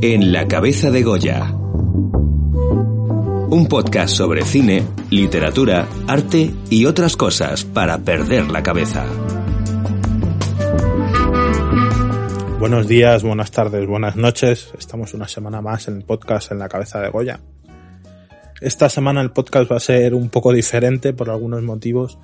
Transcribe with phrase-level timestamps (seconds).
[0.00, 1.52] En la cabeza de Goya.
[3.50, 9.06] Un podcast sobre cine, literatura, arte y otras cosas para perder la cabeza.
[12.60, 14.72] Buenos días, buenas tardes, buenas noches.
[14.78, 17.40] Estamos una semana más en el podcast en la cabeza de Goya.
[18.60, 22.18] Esta semana el podcast va a ser un poco diferente por algunos motivos.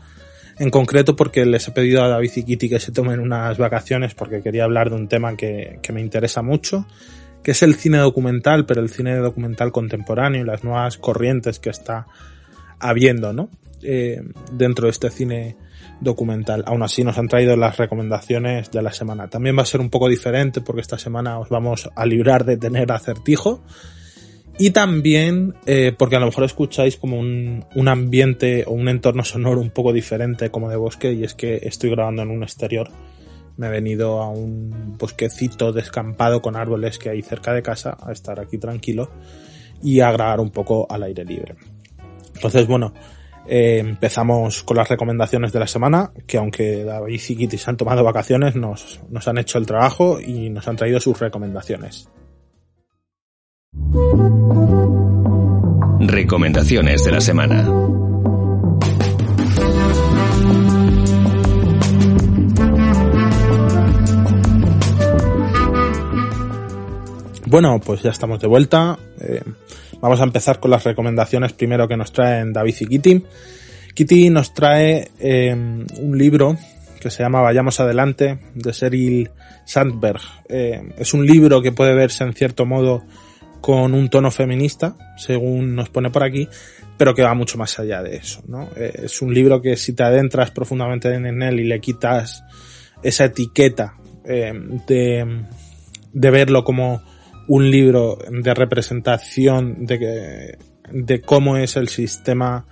[0.58, 4.14] En concreto porque les he pedido a David y Kitty que se tomen unas vacaciones
[4.14, 6.86] porque quería hablar de un tema que, que me interesa mucho
[7.44, 11.68] que es el cine documental, pero el cine documental contemporáneo y las nuevas corrientes que
[11.68, 12.06] está
[12.80, 13.50] habiendo, ¿no?
[13.82, 15.56] Eh, dentro de este cine
[16.00, 16.64] documental.
[16.66, 19.28] Aún así nos han traído las recomendaciones de la semana.
[19.28, 22.56] También va a ser un poco diferente porque esta semana os vamos a librar de
[22.56, 23.62] tener acertijo.
[24.58, 29.24] Y también eh, porque a lo mejor escucháis como un, un ambiente o un entorno
[29.24, 32.88] sonoro un poco diferente como de bosque y es que estoy grabando en un exterior
[33.56, 38.12] me he venido a un bosquecito descampado con árboles que hay cerca de casa a
[38.12, 39.10] estar aquí tranquilo
[39.82, 41.54] y a grabar un poco al aire libre.
[42.34, 42.92] Entonces, bueno,
[43.46, 47.76] eh, empezamos con las recomendaciones de la semana, que aunque David y Kitty se han
[47.76, 52.08] tomado vacaciones, nos, nos han hecho el trabajo y nos han traído sus recomendaciones.
[56.00, 57.68] Recomendaciones de la semana.
[67.46, 68.98] Bueno, pues ya estamos de vuelta.
[69.20, 69.42] Eh,
[70.00, 73.24] vamos a empezar con las recomendaciones primero que nos traen David y Kitty.
[73.94, 76.56] Kitty nos trae eh, un libro
[77.00, 79.30] que se llama Vayamos Adelante de Sheryl
[79.64, 80.20] Sandberg.
[80.48, 83.04] Eh, es un libro que puede verse en cierto modo
[83.64, 86.46] con un tono feminista, según nos pone por aquí,
[86.98, 88.42] pero que va mucho más allá de eso.
[88.46, 88.68] ¿no?
[88.76, 92.44] es un libro que si te adentras profundamente en él y le quitas
[93.02, 95.46] esa etiqueta de,
[96.12, 97.00] de verlo como
[97.48, 100.58] un libro de representación de,
[100.92, 102.66] de cómo es el sistema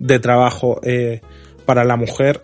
[0.00, 1.20] de trabajo eh,
[1.66, 2.42] para la mujer.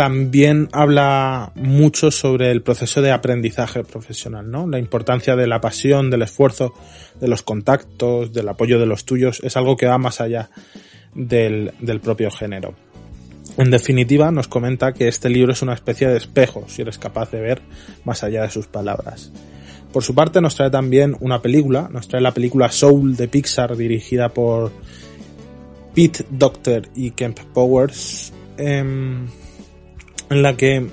[0.00, 4.66] También habla mucho sobre el proceso de aprendizaje profesional, ¿no?
[4.66, 6.72] La importancia de la pasión, del esfuerzo,
[7.20, 10.48] de los contactos, del apoyo de los tuyos, es algo que va más allá
[11.14, 12.74] del, del propio género.
[13.58, 17.30] En definitiva, nos comenta que este libro es una especie de espejo, si eres capaz
[17.30, 17.60] de ver
[18.06, 19.30] más allá de sus palabras.
[19.92, 23.76] Por su parte nos trae también una película, nos trae la película Soul de Pixar
[23.76, 24.72] dirigida por
[25.94, 29.26] Pete Doctor y Kemp Powers, em,
[30.30, 30.86] en la que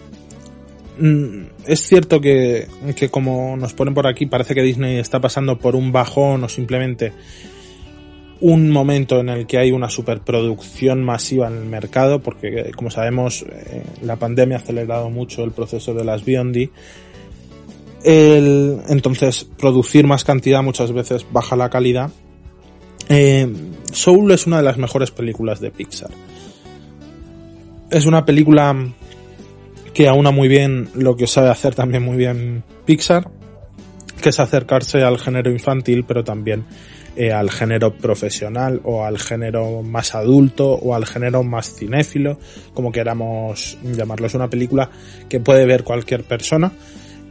[0.99, 5.57] mm, es cierto que, que como nos ponen por aquí parece que Disney está pasando
[5.57, 7.13] por un bajón o simplemente
[8.39, 13.43] un momento en el que hay una superproducción masiva en el mercado, porque como sabemos
[13.43, 16.69] eh, la pandemia ha acelerado mucho el proceso de las Biondi
[18.03, 22.09] el, entonces, producir más cantidad muchas veces baja la calidad.
[23.09, 23.51] Eh,
[23.91, 26.11] Soul es una de las mejores películas de Pixar.
[27.89, 28.75] Es una película
[29.97, 33.31] que aúna muy bien lo que sabe hacer también muy bien Pixar,
[34.21, 36.65] que es acercarse al género infantil, pero también
[37.15, 42.37] eh, al género profesional o al género más adulto o al género más cinéfilo,
[42.75, 44.27] como queramos llamarlo.
[44.27, 44.91] Es una película
[45.27, 46.71] que puede ver cualquier persona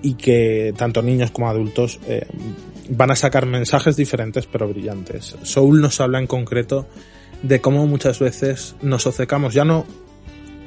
[0.03, 2.26] y que tanto niños como adultos eh,
[2.88, 5.37] van a sacar mensajes diferentes pero brillantes.
[5.43, 6.88] Soul nos habla en concreto
[7.44, 9.87] de cómo muchas veces nos obcecamos ya no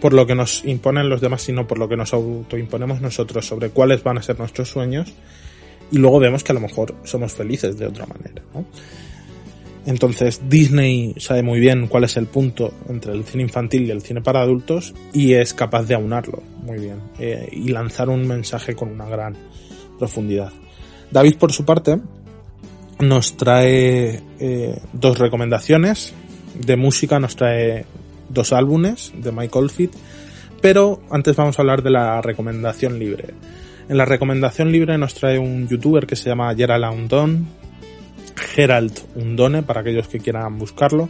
[0.02, 3.70] por lo que nos imponen los demás, sino por lo que nos autoimponemos nosotros sobre
[3.70, 5.14] cuáles van a ser nuestros sueños
[5.92, 8.42] y luego vemos que a lo mejor somos felices de otra manera.
[9.86, 14.02] Entonces Disney sabe muy bien cuál es el punto entre el cine infantil y el
[14.02, 18.76] cine para adultos y es capaz de aunarlo muy bien eh, y lanzar un mensaje
[18.76, 19.36] con una gran
[19.98, 20.52] profundidad.
[21.12, 22.00] David por su parte
[23.00, 26.14] nos trae eh, dos recomendaciones
[26.54, 27.86] de música, nos trae
[28.30, 29.94] dos álbumes de Mike Oldfield,
[30.62, 33.34] pero antes vamos a hablar de la recomendación libre.
[33.88, 37.48] En la recomendación libre nos trae un youtuber que se llama Gerald Laundon,
[38.54, 41.10] Gerald Undone, para aquellos que quieran buscarlo.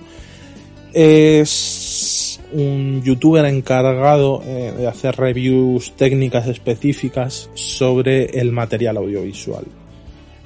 [0.93, 9.65] Es un youtuber encargado eh, de hacer reviews técnicas específicas sobre el material audiovisual.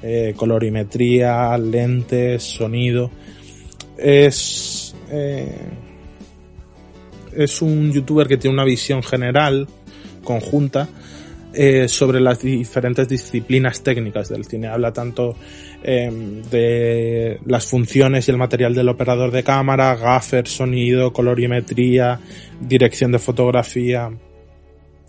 [0.02, 3.10] Eh, colorimetría, lentes, sonido.
[3.96, 5.56] Es, eh,
[7.36, 9.68] es un youtuber que tiene una visión general,
[10.22, 10.88] conjunta,
[11.56, 14.66] eh, sobre las diferentes disciplinas técnicas del cine.
[14.66, 15.36] Habla tanto
[15.84, 22.18] em, de las funciones y el material del operador de cámara, gaffer, sonido, colorimetría,
[22.60, 24.10] dirección de fotografía,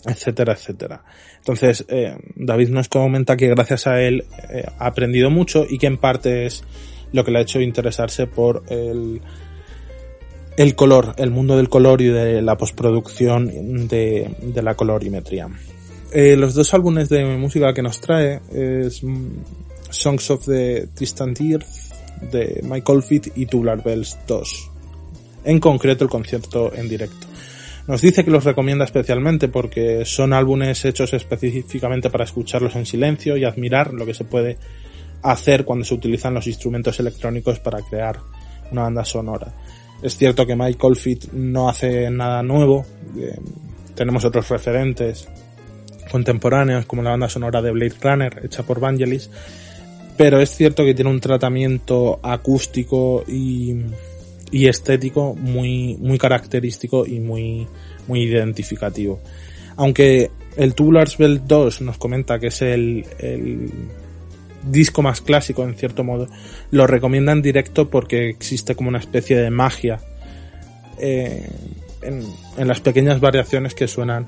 [0.06, 1.04] etcétera, etcétera.
[1.38, 5.88] Entonces, eh, David nos comenta que gracias a él eh, ha aprendido mucho y que
[5.88, 6.63] en parte es
[7.12, 9.21] lo que le ha hecho interesarse por el,
[10.57, 15.50] el color, el mundo del color y de la postproducción de, la colorimetría.
[16.12, 19.28] Eh, los dos álbumes de música que nos trae es mm,
[19.90, 21.66] Songs of the Distant Earth
[22.31, 24.72] de Michael Fit y Tubular Bells 2.
[25.44, 27.28] En concreto el concierto en directo.
[27.88, 33.38] Nos dice que los recomienda especialmente porque son álbumes hechos específicamente para escucharlos en silencio
[33.38, 34.57] y admirar lo que se puede
[35.22, 38.19] hacer cuando se utilizan los instrumentos electrónicos para crear
[38.72, 39.54] una banda sonora.
[40.01, 42.86] Es cierto que Michael Fit no hace nada nuevo,
[43.18, 43.38] eh,
[43.95, 45.27] tenemos otros referentes
[46.12, 49.30] contemporáneos como la banda sonora de Blade Runner hecha por Vangelis,
[50.18, 53.75] pero es cierto que tiene un tratamiento acústico y,
[54.51, 57.68] y estético muy, característico y muy,
[58.07, 59.19] muy identificativo.
[59.75, 63.69] Aunque el Tubular Bells 2 nos comenta que es el, el
[64.65, 66.27] disco más clásico en cierto modo,
[66.71, 70.00] lo recomienda en directo porque existe como una especie de magia
[71.00, 71.47] eh,
[72.01, 74.27] en, las pequeñas variaciones que suenan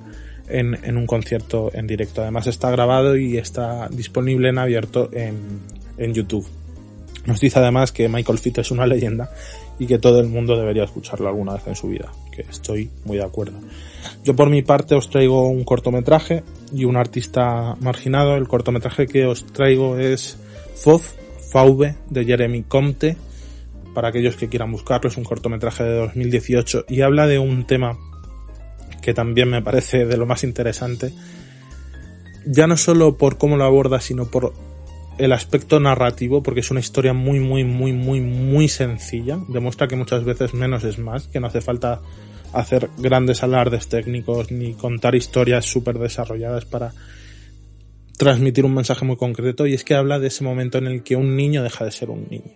[0.49, 2.21] en, un concierto en directo.
[2.21, 6.47] Además está grabado y está disponible en abierto en, YouTube.
[7.25, 9.29] Nos dice además que Michael Fitt es una leyenda
[9.79, 13.17] y que todo el mundo debería escucharlo alguna vez en su vida, que estoy muy
[13.17, 13.59] de acuerdo.
[14.23, 16.43] Yo por mi parte os traigo un cortometraje
[16.73, 18.35] y un artista marginado.
[18.35, 20.37] El cortometraje que os traigo es
[20.75, 21.01] FOV,
[21.53, 23.17] VV de Jeremy Comte,
[23.93, 27.97] para aquellos que quieran buscarlo, es un cortometraje de 2018 y habla de un tema
[29.01, 31.13] que también me parece de lo más interesante,
[32.45, 34.53] ya no solo por cómo lo aborda, sino por
[35.17, 39.39] el aspecto narrativo, porque es una historia muy, muy, muy, muy, muy sencilla.
[39.47, 42.01] Demuestra que muchas veces menos es más, que no hace falta
[42.53, 46.93] hacer grandes alardes técnicos ni contar historias súper desarrolladas para
[48.17, 51.15] transmitir un mensaje muy concreto y es que habla de ese momento en el que
[51.15, 52.51] un niño deja de ser un niño.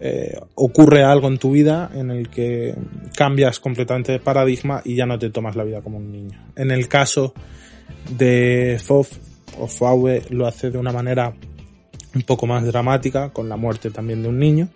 [0.00, 2.74] Eh, ocurre algo en tu vida en el que
[3.16, 6.38] cambias completamente de paradigma y ya no te tomas la vida como un niño.
[6.56, 7.34] En el caso
[8.16, 9.18] de FOF
[9.58, 11.34] o FAUE lo hace de una manera
[12.14, 14.68] un poco más dramática, con la muerte también de un niño,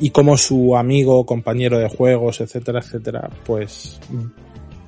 [0.00, 4.00] y como su amigo, compañero de juegos, etcétera, etcétera, pues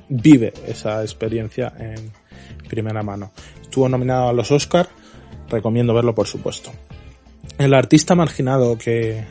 [0.08, 2.12] vive esa experiencia en
[2.68, 3.32] primera mano.
[3.60, 4.88] Estuvo nominado a los Oscar,
[5.48, 6.72] recomiendo verlo por supuesto.
[7.58, 9.24] El artista marginado que,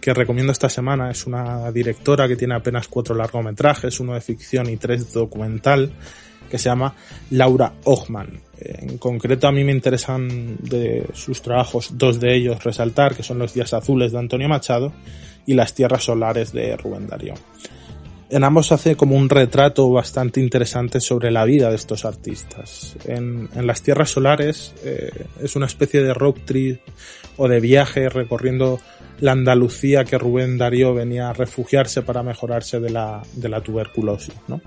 [0.00, 4.68] que recomiendo esta semana es una directora que tiene apenas cuatro largometrajes, uno de ficción
[4.68, 5.92] y tres documental,
[6.50, 6.94] que se llama
[7.30, 8.40] Laura Ochman.
[8.58, 13.38] En concreto a mí me interesan de sus trabajos dos de ellos resaltar, que son
[13.38, 14.92] Los días azules de Antonio Machado
[15.46, 17.34] y Las tierras solares de Rubén Darío.
[18.30, 22.96] En ambos hace como un retrato bastante interesante sobre la vida de estos artistas.
[23.04, 25.10] En, Las tierras solares eh,
[25.42, 26.80] es una especie de road trip
[27.36, 28.80] o de viaje recorriendo
[29.20, 34.34] la Andalucía que Rubén Darío venía a refugiarse para mejorarse de la, de la tuberculosis,
[34.48, 34.60] ¿no?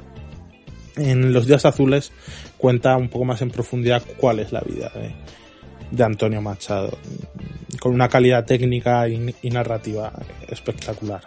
[0.98, 2.12] En Los Días Azules
[2.58, 4.92] cuenta un poco más en profundidad cuál es la vida
[5.92, 6.98] de, Antonio Machado,
[7.80, 10.12] con una calidad técnica y, y, narrativa
[10.50, 11.22] espectacular.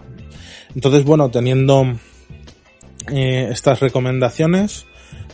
[0.75, 1.87] Entonces, bueno, teniendo
[3.09, 4.87] eh, estas recomendaciones,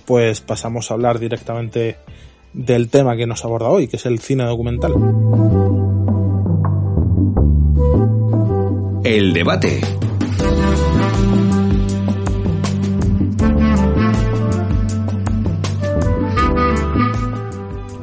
[0.05, 1.97] pues pasamos a hablar directamente
[2.53, 4.95] del tema que nos aborda hoy, que es el cine documental.
[9.05, 9.81] El debate.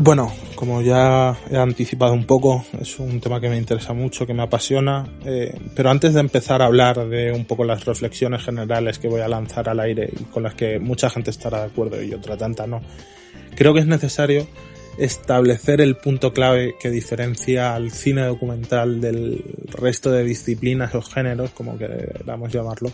[0.05, 4.33] Bueno, como ya he anticipado un poco, es un tema que me interesa mucho, que
[4.33, 8.99] me apasiona, eh, pero antes de empezar a hablar de un poco las reflexiones generales
[8.99, 12.03] que voy a lanzar al aire y con las que mucha gente estará de acuerdo
[12.03, 12.81] y otra tanta no,
[13.55, 14.45] creo que es necesario
[14.97, 21.51] establecer el punto clave que diferencia al cine documental del resto de disciplinas o géneros,
[21.51, 22.91] como queramos llamarlo,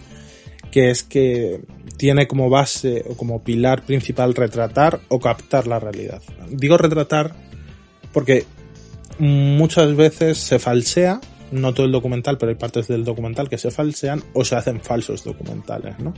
[0.72, 1.62] que es que
[1.98, 6.22] tiene como base o como pilar principal retratar o captar la realidad.
[6.50, 7.34] Digo retratar
[8.14, 8.46] porque
[9.18, 11.20] muchas veces se falsea,
[11.52, 14.82] no todo el documental, pero hay partes del documental que se falsean o se hacen
[14.82, 16.14] falsos documentales, ¿no?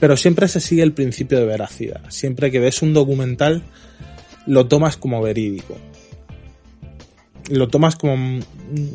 [0.00, 2.02] Pero siempre se sigue el principio de veracidad.
[2.10, 3.62] Siempre que ves un documental,
[4.46, 5.76] lo tomas como verídico.
[7.48, 8.42] Lo tomas como,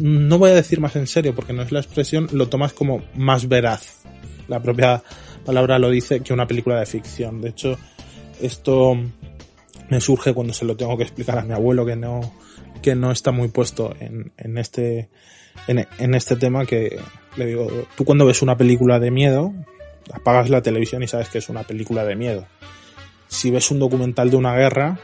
[0.02, 3.02] no voy a decir más en serio porque no es la expresión, lo tomas como
[3.16, 4.02] más veraz
[4.51, 5.01] la propia
[5.46, 7.41] palabra lo dice, que una película de ficción.
[7.41, 7.77] De hecho,
[8.41, 8.98] esto
[9.89, 12.20] me surge cuando se lo tengo que explicar a mi abuelo que no,
[12.81, 15.10] que no está muy puesto en, en este,
[15.67, 17.00] en, en este tema que
[17.38, 19.53] le digo, tú cuando ves una película de miedo,
[20.12, 22.46] apagas la televisión y sabes que es una película de miedo.
[23.29, 25.00] Si ves un documental de una guerra,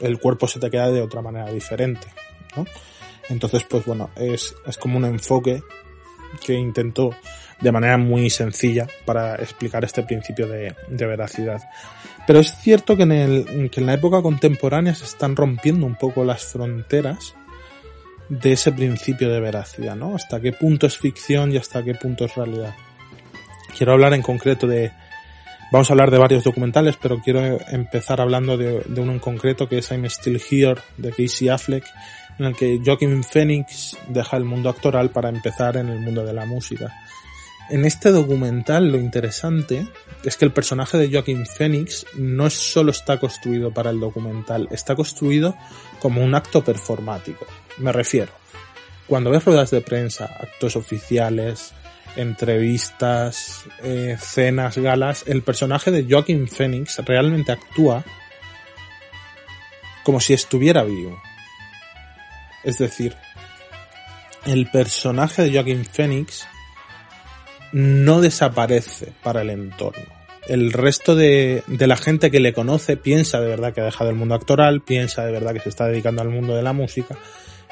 [0.00, 2.08] el cuerpo se te queda de otra manera diferente,
[2.56, 2.66] ¿no?
[3.28, 5.62] Entonces, pues bueno, es, es como un enfoque
[6.44, 7.14] que intento
[7.60, 11.62] de manera muy sencilla para explicar este principio de, de veracidad.
[12.26, 15.96] Pero es cierto que en, el, que en la época contemporánea se están rompiendo un
[15.96, 17.34] poco las fronteras
[18.28, 20.14] de ese principio de veracidad, ¿no?
[20.14, 22.74] Hasta qué punto es ficción y hasta qué punto es realidad.
[23.76, 24.92] Quiero hablar en concreto de,
[25.72, 29.68] vamos a hablar de varios documentales, pero quiero empezar hablando de, de uno en concreto
[29.68, 31.84] que es I'm Still Here de Casey Affleck,
[32.38, 36.32] en el que Joaquin Phoenix deja el mundo actoral para empezar en el mundo de
[36.32, 36.94] la música.
[37.70, 39.86] En este documental lo interesante
[40.24, 44.96] es que el personaje de Joaquin Phoenix no solo está construido para el documental, está
[44.96, 45.54] construido
[46.00, 47.46] como un acto performático.
[47.78, 48.32] Me refiero,
[49.06, 51.72] cuando ves ruedas de prensa, actos oficiales,
[52.16, 58.04] entrevistas, eh, cenas, galas, el personaje de Joaquin Phoenix realmente actúa
[60.02, 61.22] como si estuviera vivo.
[62.64, 63.14] Es decir,
[64.44, 66.48] el personaje de Joaquin Phoenix
[67.72, 70.04] no desaparece para el entorno.
[70.48, 74.10] El resto de, de, la gente que le conoce piensa de verdad que ha dejado
[74.10, 77.16] el mundo actoral, piensa de verdad que se está dedicando al mundo de la música,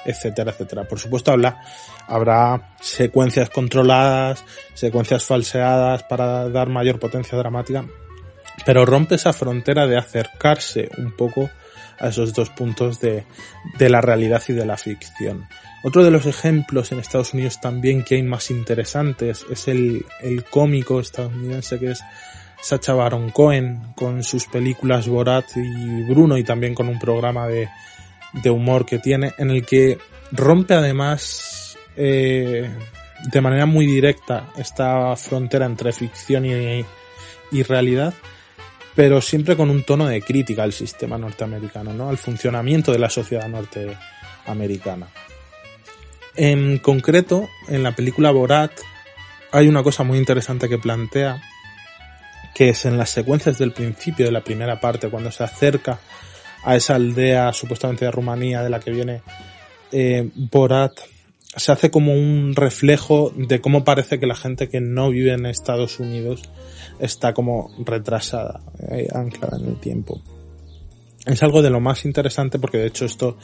[0.05, 0.85] etcétera, etcétera.
[0.85, 1.61] Por supuesto, habla,
[2.07, 7.85] habrá secuencias controladas, secuencias falseadas para dar mayor potencia dramática,
[8.65, 11.51] pero rompe esa frontera de acercarse un poco
[12.01, 13.25] a esos dos puntos de,
[13.79, 15.47] de la realidad y de la ficción.
[15.83, 20.45] Otro de los ejemplos en Estados Unidos también que hay más interesantes es el, el
[20.45, 22.03] cómico estadounidense que es
[22.61, 27.69] Sacha Baron Cohen con sus películas Borat y Bruno y también con un programa de,
[28.33, 29.99] de humor que tiene en el que
[30.33, 32.69] rompe además eh,
[33.33, 36.85] de manera muy directa esta frontera entre ficción y,
[37.53, 38.15] y realidad
[38.99, 42.09] pero siempre con un tono de crítica al sistema norteamericano, ¿no?
[42.09, 45.07] al funcionamiento de la sociedad norteamericana.
[46.35, 48.73] En concreto, en la película Borat
[49.53, 51.41] hay una cosa muy interesante que plantea,
[52.57, 56.01] que es en las secuencias del principio de la primera parte, cuando se acerca
[56.65, 59.23] a esa aldea supuestamente de Rumanía de la que viene
[59.93, 60.99] eh, Borat,
[61.57, 65.47] se hace como un reflejo de cómo parece que la gente que no vive en
[65.47, 66.43] Estados Unidos
[67.01, 70.21] está como retrasada, eh, anclada en el tiempo.
[71.27, 73.37] Es algo de lo más interesante porque de hecho esto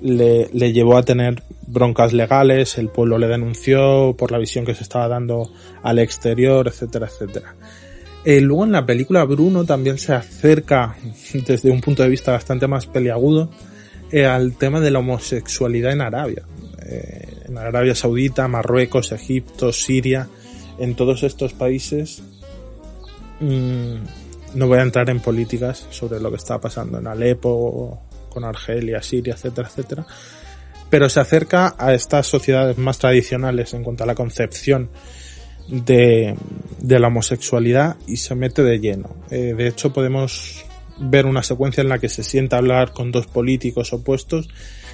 [0.00, 4.74] le, le, llevó a tener broncas legales, el pueblo le denunció por la visión que
[4.74, 5.50] se estaba dando
[5.82, 7.54] al exterior, etcétera, etcétera.
[8.26, 10.96] Eh, luego en la película Bruno también se acerca
[11.46, 13.50] desde un punto de vista bastante más peliagudo
[14.10, 16.42] eh, al tema de la homosexualidad en Arabia.
[16.88, 20.28] En Arabia Saudita, Marruecos, Egipto, Siria,
[20.78, 22.22] en todos estos países
[23.40, 23.96] mmm,
[24.54, 29.02] no voy a entrar en políticas sobre lo que está pasando en Alepo con Argelia,
[29.02, 30.06] Siria, etcétera, etcétera.
[30.88, 34.88] Pero se acerca a estas sociedades más tradicionales en cuanto a la concepción
[35.68, 36.36] de,
[36.78, 39.16] de la homosexualidad y se mete de lleno.
[39.30, 40.64] Eh, de hecho, podemos
[40.98, 44.48] ver una secuencia en la que se sienta a hablar con dos políticos opuestos,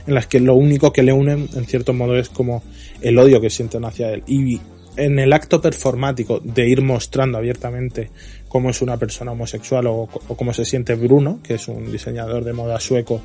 [0.07, 2.63] en las que lo único que le unen, en cierto modo, es como
[3.01, 4.23] el odio que sienten hacia él.
[4.27, 4.61] Y
[4.97, 8.11] en el acto performático de ir mostrando abiertamente
[8.49, 12.53] cómo es una persona homosexual o, cómo se siente Bruno, que es un diseñador de
[12.53, 13.21] moda sueco,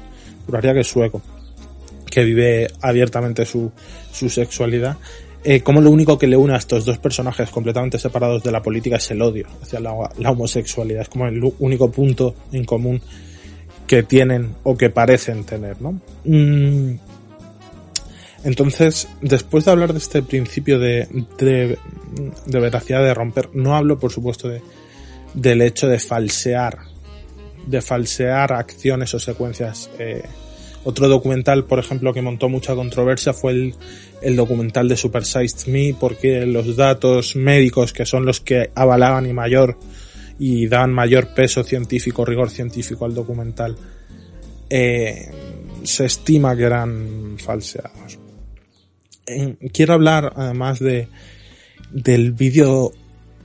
[0.46, 1.22] juraría que es sueco,
[2.10, 3.72] que vive abiertamente su,
[4.12, 4.98] su sexualidad,
[5.44, 8.62] eh, como lo único que le une a estos dos personajes completamente separados de la
[8.62, 13.02] política es el odio hacia la, la homosexualidad, es como el único punto en común
[13.88, 16.00] que tienen o que parecen tener, ¿no?
[16.26, 16.96] Mm,
[18.44, 21.78] entonces, después de hablar de este principio de, de,
[22.60, 24.62] veracidad de romper, no hablo, por supuesto, de,
[25.34, 26.78] del hecho de falsear,
[27.66, 29.90] de falsear acciones o secuencias.
[30.00, 30.24] Eh,
[30.84, 33.76] otro documental, por ejemplo, que montó mucha controversia fue el,
[34.22, 39.26] el documental de Super Sized Me, porque los datos médicos, que son los que avalaban
[39.26, 39.78] y mayor
[40.40, 43.76] y dan mayor peso científico, rigor científico al documental,
[44.70, 45.32] eh,
[45.84, 48.20] se estima que eran falseados
[49.74, 51.08] quiero hablar además de
[51.92, 52.92] del vídeo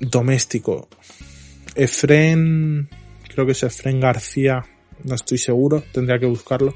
[0.01, 0.89] doméstico.
[1.75, 2.89] Efren,
[3.33, 4.65] creo que es Efren García,
[5.05, 6.75] no estoy seguro, tendría que buscarlo.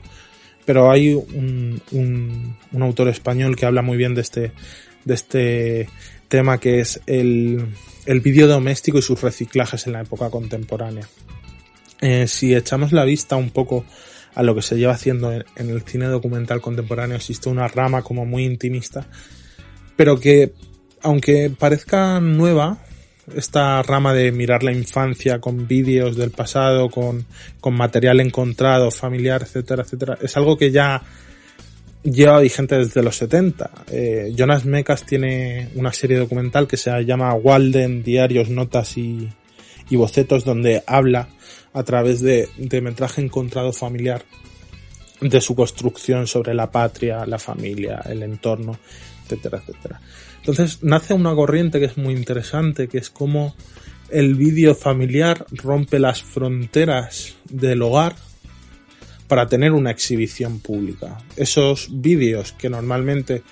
[0.64, 4.52] Pero hay un, un, un autor español que habla muy bien de este,
[5.04, 5.88] de este
[6.28, 7.66] tema que es el,
[8.06, 11.06] el vídeo doméstico y sus reciclajes en la época contemporánea.
[12.00, 13.84] Eh, si echamos la vista un poco
[14.34, 18.26] a lo que se lleva haciendo en, el cine documental contemporáneo, existe una rama como
[18.26, 19.06] muy intimista,
[19.96, 20.52] pero que,
[21.02, 22.78] aunque parezca nueva,
[23.34, 27.24] esta rama de mirar la infancia con vídeos del pasado, con,
[27.60, 31.02] con material encontrado, familiar, etcétera, etcétera, es algo que ya
[32.10, 33.70] lleva vigente desde los 70.
[33.90, 39.28] Eh, Jonas Mekas tiene una serie documental que se llama Walden, Diarios, Notas y,
[39.90, 41.28] y Bocetos, donde habla
[41.72, 44.24] a través de, de metraje encontrado familiar
[45.20, 48.78] de su construcción sobre la patria, la familia, el entorno,
[49.24, 50.00] etcétera, etcétera.
[50.38, 53.54] Entonces nace una corriente que es muy interesante, que es como
[54.10, 58.14] el vídeo familiar rompe las fronteras del hogar
[59.28, 61.18] para tener una exhibición pública.
[61.36, 63.42] Esos vídeos que normalmente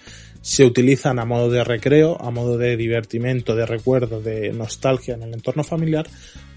[0.45, 5.23] se utilizan a modo de recreo, a modo de divertimento, de recuerdo, de nostalgia en
[5.23, 6.07] el entorno familiar,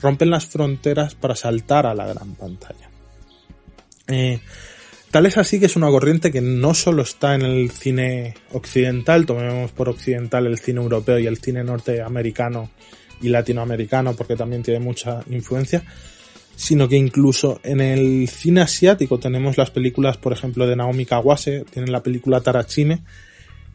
[0.01, 2.89] rompen las fronteras para saltar a la gran pantalla.
[4.07, 4.39] Eh,
[5.09, 9.25] tal es así que es una corriente que no solo está en el cine occidental,
[9.25, 12.69] tomemos por occidental el cine europeo y el cine norteamericano
[13.21, 15.83] y latinoamericano, porque también tiene mucha influencia,
[16.57, 21.65] sino que incluso en el cine asiático tenemos las películas, por ejemplo, de Naomi Kawase,
[21.69, 23.03] tienen la película Tarachime,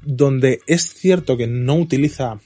[0.03, 2.41] donde es cierto que no utiliza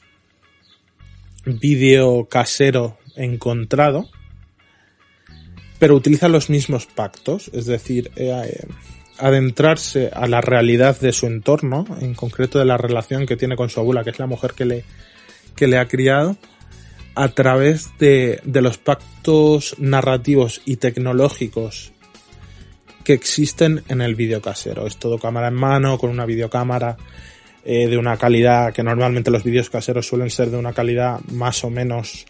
[1.47, 4.11] vídeo casero encontrado,
[5.79, 8.67] pero utiliza los mismos pactos, es decir, eh,
[9.17, 13.71] adentrarse a la realidad de su entorno, en concreto de la relación que tiene con
[13.71, 14.85] su abuela, que es la mujer que le,
[15.55, 16.37] que le ha criado,
[17.17, 21.93] a través de, de los pactos narrativos y tecnológicos
[23.03, 24.87] que existen en el vídeo casero.
[24.87, 26.97] Es todo cámara en mano, con una videocámara
[27.65, 31.65] eh, de una calidad que normalmente los vídeos caseros suelen ser de una calidad más
[31.65, 32.27] o menos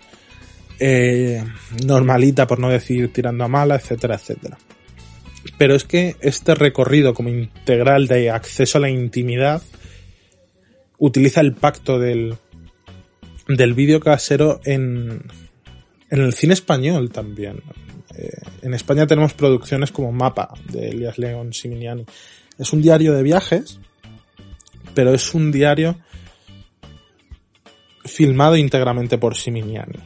[0.79, 1.43] eh,
[1.85, 4.57] normalita, por no decir tirando a mala, etcétera, etcétera.
[5.59, 9.63] Pero es que este recorrido como integral de acceso a la intimidad
[10.99, 12.37] utiliza el pacto del,
[13.49, 15.23] del vídeo casero en,
[16.11, 17.63] en el cine español también.
[18.17, 18.31] Eh,
[18.63, 22.05] en España tenemos producciones como Mapa de Elias León Siminiani.
[22.59, 23.79] Es un diario de viajes,
[24.95, 25.99] pero es un diario
[28.05, 29.99] filmado íntegramente por Siminiani.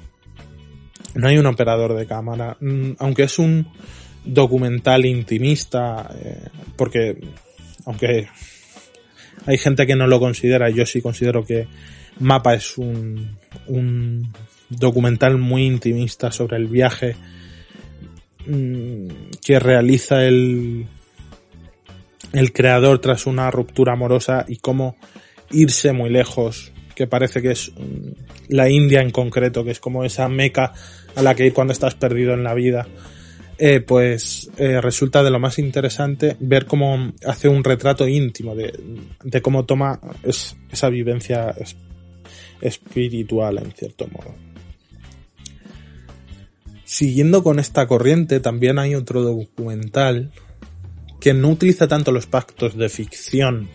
[1.14, 3.68] No hay un operador de cámara, mm, aunque es un
[4.24, 7.18] documental intimista, eh, porque
[7.86, 8.28] aunque
[9.46, 11.66] hay gente que no lo considera, yo sí considero que
[12.20, 13.38] Mapa es un,
[14.68, 17.16] documental muy intimista sobre el viaje
[18.46, 19.08] mm,
[19.44, 20.86] que realiza el,
[22.52, 24.96] creador tras una ruptura amorosa y cómo
[25.50, 28.12] irse muy lejos, que parece que es mm,
[28.48, 30.74] la India en concreto, que es como esa meca
[31.16, 32.86] a la que ir cuando estás perdido en la vida.
[33.62, 39.42] Eh, pues eh, resulta de lo más interesante ver cómo hace un retrato íntimo de
[39.42, 41.54] cómo toma esa vivencia
[42.60, 44.34] espiritual en cierto modo.
[46.84, 50.32] Siguiendo con esta corriente, también hay otro documental
[51.20, 53.68] que no utiliza tanto los pactos de ficción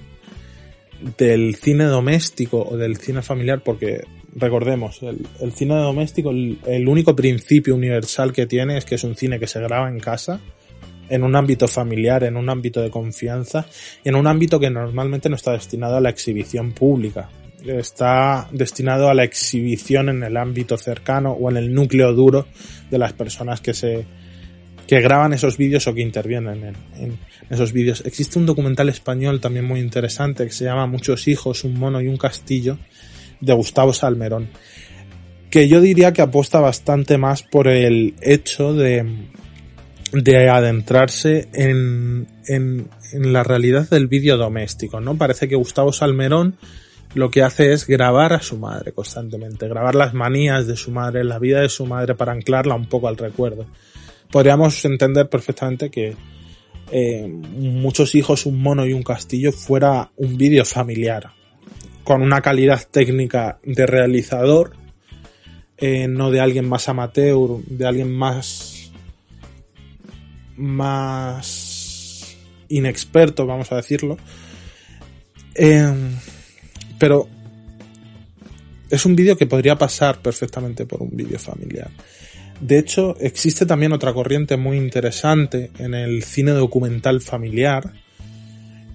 [1.18, 4.04] del cine doméstico o del cine familiar, porque
[4.36, 9.16] recordemos, el, cine doméstico, el, el, único principio universal que tiene es que es un
[9.16, 10.42] cine que se graba en casa,
[11.08, 13.66] en un ámbito familiar, en un ámbito de confianza,
[14.04, 17.30] en un ámbito que normalmente no está destinado a la exhibición pública
[17.68, 22.48] está destinado a la exhibición en el ámbito cercano o en el núcleo duro
[22.90, 24.06] de las personas que se
[24.88, 27.18] que graban esos vídeos o que intervienen en,
[27.50, 28.04] esos vídeos.
[28.06, 32.08] Existe un documental español también muy interesante que se llama Muchos hijos, un mono y
[32.08, 32.78] un castillo
[33.42, 34.48] de Gustavo Salmerón,
[35.50, 39.06] que yo diría que apuesta bastante más por el hecho de,
[40.14, 45.18] de adentrarse en, en, en la realidad del vídeo doméstico, ¿no?
[45.18, 46.58] Parece que Gustavo Salmerón
[47.16, 51.24] lo que hace es grabar a su madre constantemente, grabar las manías de su madre,
[51.24, 53.66] la vida de su madre para anclarla un poco al recuerdo.
[54.30, 56.16] Podríamos entender perfectamente que
[56.92, 61.32] eh, muchos hijos, un mono y un castillo fuera un vídeo familiar,
[62.04, 64.76] con una calidad técnica de realizador,
[65.78, 68.92] eh, no de alguien más amateur, de alguien más
[70.58, 72.36] más
[72.68, 74.18] inexperto, vamos a decirlo.
[75.56, 75.94] Eh,
[76.98, 77.28] pero
[78.90, 81.90] es un vídeo que podría pasar perfectamente por un vídeo familiar.
[82.60, 87.94] De hecho, existe también otra corriente muy interesante en el cine documental familiar,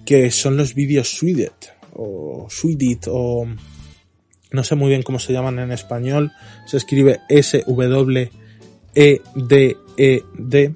[0.05, 3.45] que son los vídeos Sweedit, o Sweedit, o
[4.51, 6.31] no sé muy bien cómo se llaman en español,
[6.65, 8.31] se escribe S-W-E-D-I-T,
[9.97, 10.73] E-D,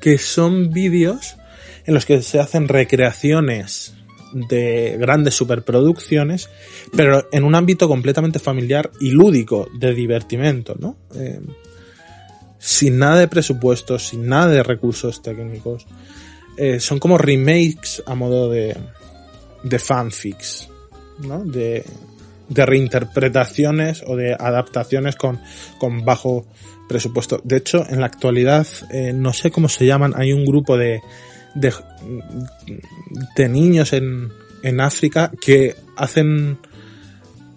[0.00, 1.36] que son vídeos
[1.84, 3.95] en los que se hacen recreaciones
[4.48, 6.50] de grandes superproducciones,
[6.94, 10.96] pero en un ámbito completamente familiar y lúdico, de divertimento, ¿no?
[11.14, 11.40] Eh,
[12.58, 15.86] sin nada de presupuestos, sin nada de recursos técnicos.
[16.56, 18.76] Eh, son como remakes a modo de,
[19.62, 20.68] de fanfics,
[21.20, 21.44] ¿no?
[21.44, 21.84] De,
[22.48, 25.40] de reinterpretaciones o de adaptaciones con,
[25.78, 26.46] con bajo
[26.88, 27.40] presupuesto.
[27.44, 31.00] De hecho, en la actualidad, eh, no sé cómo se llaman, hay un grupo de,
[31.56, 31.72] de,
[33.36, 34.30] de niños en,
[34.62, 36.58] en África que hacen,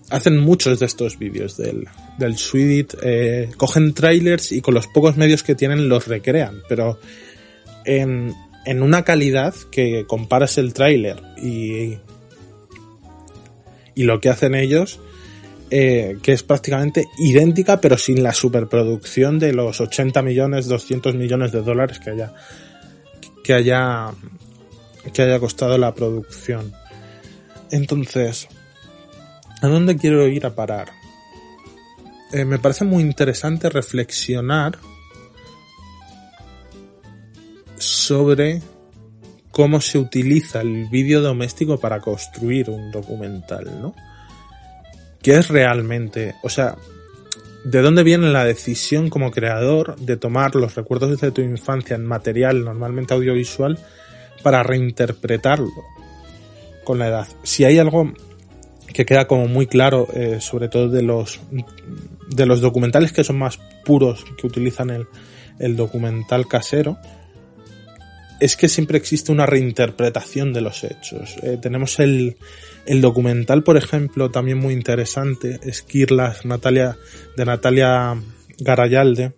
[0.10, 5.18] hacen muchos de estos vídeos del, del Swedit, eh, cogen trailers y con los pocos
[5.18, 7.00] medios que tienen los recrean, pero
[7.86, 8.34] en,
[8.66, 11.98] en una calidad que comparas el trailer y,
[13.96, 15.00] y lo que hacen ellos,
[15.72, 21.52] eh, que es prácticamente idéntica, pero sin la superproducción de los 80 millones, 200 millones
[21.52, 22.34] de dólares que haya,
[23.50, 24.12] que haya,
[25.12, 26.72] que haya costado la producción.
[27.72, 28.48] Entonces,
[29.64, 30.92] ¿a dónde quiero ir a parar?
[32.32, 34.78] Eh, me parece muy interesante reflexionar
[37.80, 38.62] sobre
[39.50, 43.96] cómo se utiliza el vídeo doméstico para construir un documental, ¿no?
[45.24, 46.36] ¿Qué es realmente?
[46.44, 46.76] O sea,
[47.70, 52.06] ¿de dónde viene la decisión como creador de tomar los recuerdos de tu infancia en
[52.06, 53.78] material normalmente audiovisual
[54.42, 55.70] para reinterpretarlo
[56.84, 57.28] con la edad?
[57.44, 58.12] Si hay algo
[58.92, 61.40] que queda como muy claro, eh, sobre todo de los
[62.30, 65.08] de los documentales que son más puros, que utilizan el,
[65.60, 66.98] el documental casero,
[68.40, 71.36] es que siempre existe una reinterpretación de los hechos.
[71.44, 72.38] Eh, tenemos el,
[73.02, 76.98] documental, por ejemplo, también muy interesante, Esquirlas, Natalia,
[77.36, 78.16] de Natalia
[78.60, 79.34] Garayalde,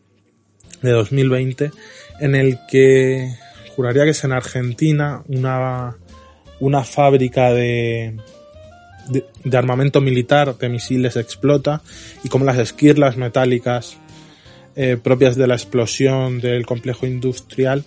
[0.82, 1.72] de 2020,
[2.20, 3.36] en el que
[3.76, 5.98] juraría que es en Argentina una,
[6.60, 8.18] una fábrica de,
[9.10, 11.82] de, de, armamento militar de misiles explota
[12.24, 13.98] y como las esquirlas metálicas
[14.76, 17.84] eh, propias de la explosión del complejo industrial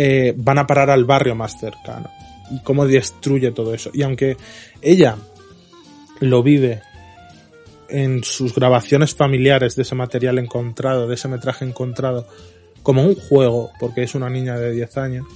[0.00, 2.08] eh, van a parar al barrio más cercano
[2.52, 3.90] y cómo destruye todo eso.
[3.92, 4.36] Y aunque
[4.80, 5.16] ella
[6.20, 6.82] lo vive
[7.88, 12.28] en sus grabaciones familiares de ese material encontrado, de ese metraje encontrado,
[12.84, 15.26] como un juego, porque es una niña de 10 años,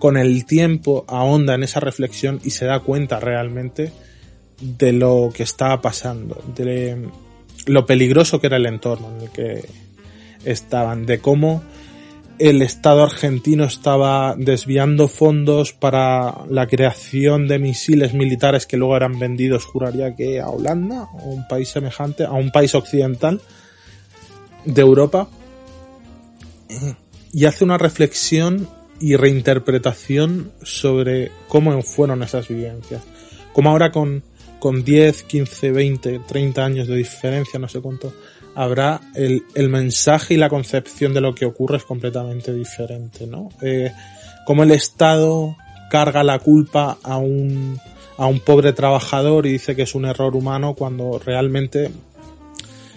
[0.00, 3.92] con el tiempo ahonda en esa reflexión y se da cuenta realmente
[4.60, 7.06] de lo que estaba pasando, de
[7.66, 9.64] lo peligroso que era el entorno en el que
[10.44, 11.62] estaban, de cómo
[12.38, 19.18] el Estado argentino estaba desviando fondos para la creación de misiles militares que luego eran
[19.18, 23.40] vendidos, juraría que a Holanda o un país semejante, a un país occidental
[24.64, 25.28] de Europa.
[27.32, 28.68] Y hace una reflexión
[29.00, 33.02] y reinterpretación sobre cómo fueron esas vivencias.
[33.52, 34.22] Como ahora con,
[34.58, 38.12] con 10, 15, 20, 30 años de diferencia, no sé cuánto,
[38.58, 43.50] habrá el, el, mensaje y la concepción de lo que ocurre es completamente diferente, ¿no?
[43.62, 43.92] Eh,
[44.44, 45.56] como el Estado
[45.88, 47.78] carga la culpa a un,
[48.16, 51.92] a un pobre trabajador y dice que es un error humano cuando realmente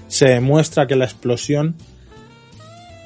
[0.08, 1.76] se demuestra que la explosión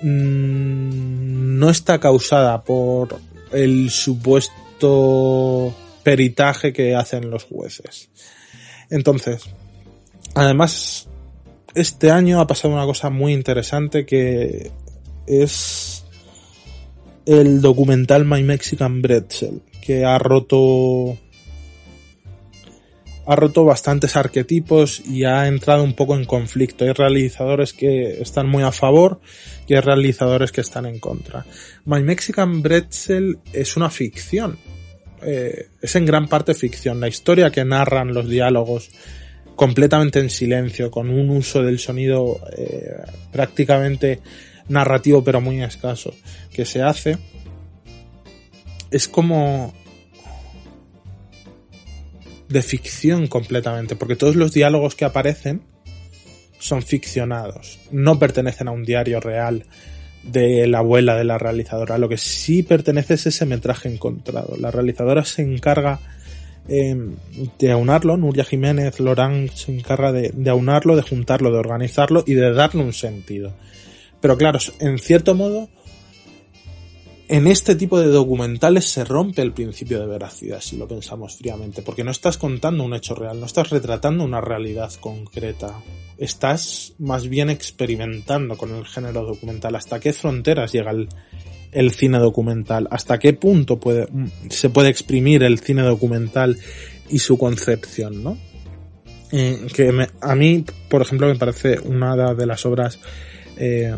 [0.01, 3.19] mmm, no está causada por
[3.51, 8.07] el supuesto peritaje que hacen los jueces.
[8.89, 9.43] Entonces,
[10.35, 11.09] además,
[11.75, 14.71] este año ha pasado una cosa muy interesante que
[15.27, 16.05] es
[17.25, 21.17] el documental My Mexican Bretzel, que ha roto
[23.27, 26.85] ha roto bastantes arquetipos y ha entrado un poco en conflicto.
[26.85, 29.19] Hay realizadores que están muy a favor
[29.67, 31.43] y hay realizadores que están en contra.
[31.85, 34.59] My Mexican Bretzel es una ficción.
[35.23, 36.99] Eh, es en gran parte ficción.
[36.99, 38.91] La historia que narran los diálogos
[39.55, 42.97] completamente en silencio, con un uso del sonido eh,
[43.31, 44.19] prácticamente
[44.67, 46.13] narrativo pero muy escaso
[46.51, 47.17] que se hace,
[48.91, 49.73] es como
[52.49, 55.61] de ficción completamente, porque todos los diálogos que aparecen
[56.59, 59.65] son ficcionados, no pertenecen a un diario real
[60.23, 64.55] de la abuela de la realizadora, lo que sí pertenece es ese metraje encontrado.
[64.57, 65.99] La realizadora se encarga
[66.67, 66.95] eh,
[67.59, 72.33] de aunarlo, Nuria Jiménez Lorán se encarga de, de, aunarlo, de juntarlo, de organizarlo y
[72.33, 73.53] de darle un sentido.
[74.21, 75.69] Pero claro, en cierto modo,
[77.27, 81.81] en este tipo de documentales se rompe el principio de veracidad, si lo pensamos fríamente,
[81.81, 85.81] porque no estás contando un hecho real, no estás retratando una realidad concreta,
[86.17, 91.09] estás más bien experimentando con el género documental, hasta qué fronteras llega el,
[91.91, 94.07] cine documental, hasta qué punto puede,
[94.49, 96.57] se puede exprimir el cine documental
[97.09, 98.37] y su concepción, ¿no?
[99.31, 102.99] Eh, que a mí, por ejemplo, me parece una de las obras
[103.57, 103.95] eh,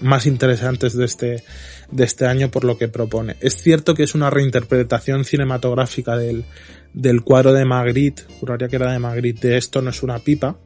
[0.00, 1.44] más interesantes de este,
[1.90, 3.36] de este año por lo que propone.
[3.40, 6.44] Es cierto que es una reinterpretación cinematográfica del,
[6.92, 10.58] del cuadro de Magritte, juraría que era de Magritte, de Esto no es una pipa,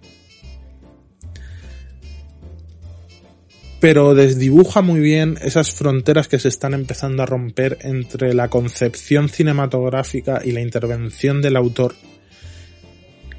[3.83, 9.29] pero desdibuja muy bien esas fronteras que se están empezando a romper entre la concepción
[9.29, 11.97] cinematográfica y la intervención del autor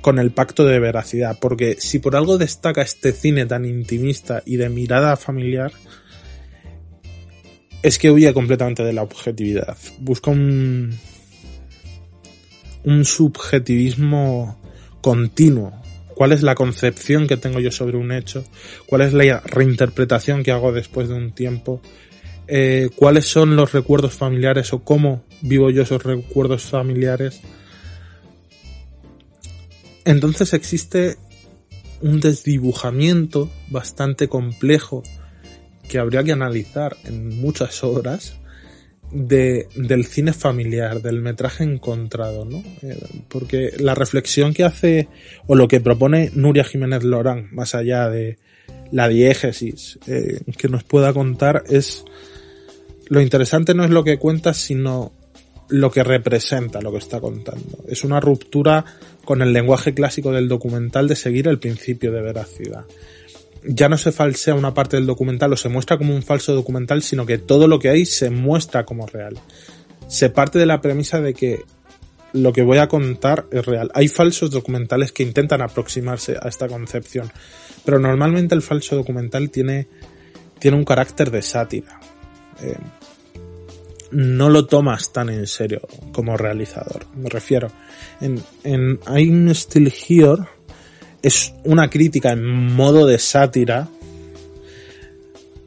[0.01, 4.57] con el pacto de veracidad, porque si por algo destaca este cine tan intimista y
[4.57, 5.71] de mirada familiar,
[7.81, 9.77] es que huye completamente de la objetividad.
[9.99, 10.93] Busca un,
[12.83, 14.59] un subjetivismo
[14.99, 15.82] continuo.
[16.15, 18.43] ¿Cuál es la concepción que tengo yo sobre un hecho?
[18.85, 21.81] ¿Cuál es la reinterpretación que hago después de un tiempo?
[22.47, 27.41] Eh, ¿Cuáles son los recuerdos familiares o cómo vivo yo esos recuerdos familiares?
[30.05, 31.17] Entonces existe
[32.01, 35.03] un desdibujamiento bastante complejo
[35.87, 38.35] que habría que analizar en muchas horas
[39.13, 42.63] de, del cine familiar, del metraje encontrado, ¿no?
[42.81, 42.97] Eh,
[43.29, 45.07] porque la reflexión que hace
[45.47, 48.37] o lo que propone Nuria Jiménez Lorán, más allá de
[48.91, 52.03] la diégesis eh, que nos pueda contar, es
[53.07, 55.13] lo interesante no es lo que cuenta, sino
[55.69, 57.83] lo que representa lo que está contando.
[57.87, 58.85] Es una ruptura
[59.25, 62.85] con el lenguaje clásico del documental de seguir el principio de veracidad.
[63.65, 67.01] Ya no se falsea una parte del documental o se muestra como un falso documental,
[67.01, 69.39] sino que todo lo que hay se muestra como real.
[70.07, 71.63] Se parte de la premisa de que
[72.33, 73.91] lo que voy a contar es real.
[73.93, 77.31] Hay falsos documentales que intentan aproximarse a esta concepción,
[77.85, 79.87] pero normalmente el falso documental tiene,
[80.59, 81.99] tiene un carácter de sátira.
[82.61, 82.77] Eh,
[84.11, 87.05] no lo tomas tan en serio como realizador.
[87.15, 87.71] Me refiero,
[88.19, 90.43] en, en I'm Still Here
[91.23, 93.87] es una crítica en modo de sátira,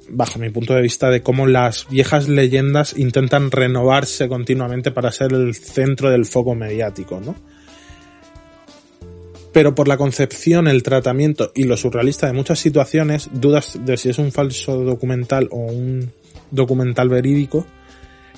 [0.09, 5.33] bajo mi punto de vista, de cómo las viejas leyendas intentan renovarse continuamente para ser
[5.33, 7.35] el centro del foco mediático, ¿no?
[9.53, 14.11] Pero por la concepción, el tratamiento y lo surrealista de muchas situaciones, dudas de si
[14.11, 16.13] es un falso documental o un
[16.51, 17.67] documental verídico,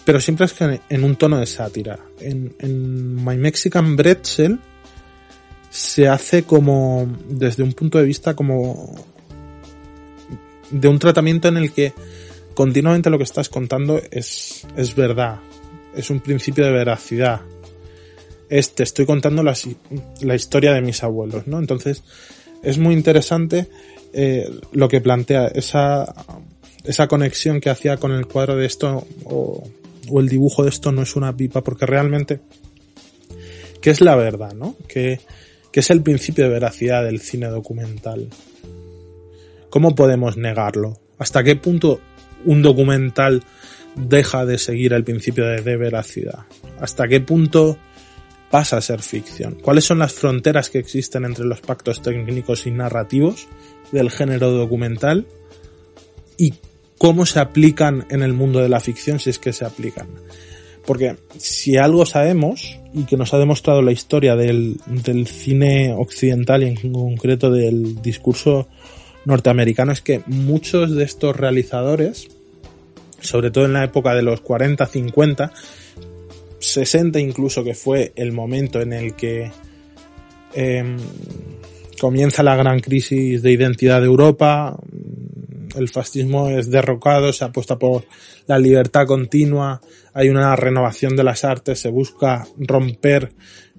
[0.04, 0.54] pero siempre es
[0.88, 1.98] en un tono de sátira.
[2.20, 4.60] En, My Mexican Bretzel
[5.70, 8.94] se hace como, desde un punto de vista como
[10.70, 11.92] de un tratamiento en el que
[12.54, 15.40] continuamente lo que estás contando es, es verdad,
[15.94, 17.40] es un principio de veracidad.
[18.48, 19.54] Es, te estoy contando la,
[20.22, 21.58] la historia de mis abuelos, ¿no?
[21.58, 22.02] Entonces,
[22.62, 23.68] es muy interesante
[24.12, 26.14] eh, lo que plantea, esa,
[26.84, 29.64] esa conexión que hacía con el cuadro de esto, o
[30.10, 32.40] o el dibujo de esto no es una pipa, porque realmente,
[33.80, 34.76] ¿qué es la verdad, no?
[35.78, 38.28] ¿Qué, es el principio de veracidad del cine documental?
[39.70, 40.98] ¿Cómo podemos negarlo?
[41.18, 42.00] ¿Hasta qué punto
[42.44, 43.44] un documental
[43.94, 46.46] deja de seguir el principio de, de veracidad?
[46.80, 47.78] ¿Hasta qué punto
[48.50, 49.54] pasa a ser ficción?
[49.62, 53.46] ¿Cuáles son las fronteras que existen entre los pactos técnicos y narrativos
[53.92, 55.28] del género documental?
[56.36, 56.54] ¿Y
[56.98, 60.08] cómo se aplican en el mundo de la ficción si es que se aplican.
[60.88, 64.80] Porque si algo sabemos, y que nos ha demostrado la historia del,
[65.26, 68.68] cine occidental y en concreto del discurso
[69.26, 72.28] norteamericano, es que muchos de estos realizadores,
[73.20, 75.52] sobre todo en la época de los 40, 50,
[76.58, 79.52] 60 incluso, que fue el momento en el que
[80.54, 80.96] em,
[82.00, 84.74] comienza la gran crisis de identidad de Europa,
[85.76, 88.04] el fascismo es derrocado, se apuesta por
[88.46, 89.82] la libertad continua,
[90.18, 93.34] hay una renovación de las artes, se busca romper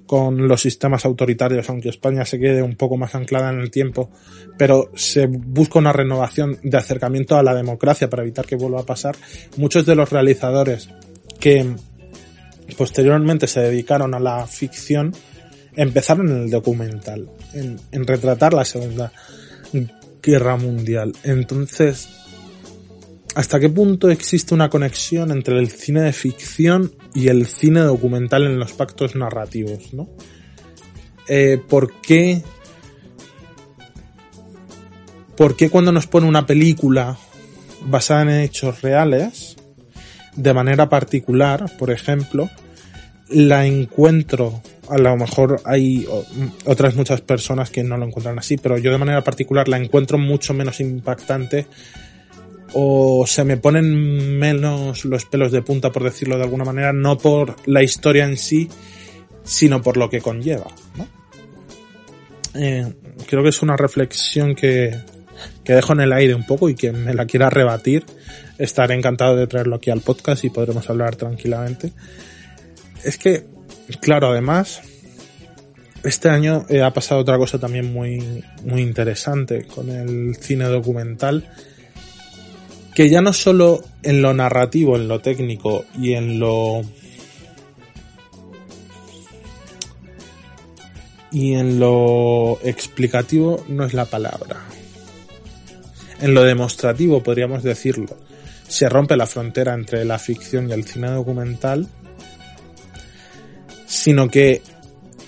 [0.06, 4.10] con los sistemas autoritarios, aunque España se quede un poco más anclada en el tiempo,
[4.58, 8.86] pero se busca una renovación de acercamiento a la democracia para evitar que vuelva a
[8.86, 9.17] pasar.
[9.58, 10.88] Muchos de los realizadores
[11.41, 11.75] que
[12.78, 15.13] posteriormente se dedicaron a la ficción
[15.75, 19.12] empezaron en el documental, en, en retratar la segunda
[20.23, 21.12] guerra mundial.
[21.23, 22.08] Entonces,
[23.36, 28.46] ¿hasta qué punto existe una conexión entre el cine de ficción y el cine documental
[28.46, 30.10] en los pactos narrativos, no?
[31.28, 32.42] Eh, ¿Por qué?
[35.38, 37.18] ¿Por qué cuando nos pone una película
[37.86, 39.56] basada en hechos reales,
[40.36, 42.50] de manera particular, por ejemplo,
[43.30, 46.08] la encuentro, a lo mejor hay
[46.65, 50.18] otras muchas personas que no lo encuentran así, pero yo de manera particular la encuentro
[50.18, 51.68] mucho menos impactante
[52.73, 57.17] o se me ponen menos los pelos de punta, por decirlo de alguna manera, no
[57.17, 58.69] por la historia en sí,
[59.43, 60.67] sino por lo que conlleva.
[62.55, 62.93] Eh,
[63.27, 64.95] creo que es una reflexión que,
[65.63, 68.05] que dejo en el aire un poco y que me la quiera rebatir.
[68.58, 71.93] Estaré encantado de traerlo aquí al podcast y podremos hablar tranquilamente.
[73.03, 73.45] Es que,
[74.01, 74.82] claro, además,
[76.03, 81.47] este año eh, ha pasado otra cosa también muy, muy interesante con el cine documental
[82.99, 86.81] que ya no solo en lo narrativo, en lo técnico y en lo
[91.31, 94.57] y en lo explicativo no es la palabra.
[96.19, 98.17] En lo demostrativo podríamos decirlo.
[98.67, 101.88] Se rompe la frontera entre la ficción y el cine documental,
[103.85, 104.62] sino que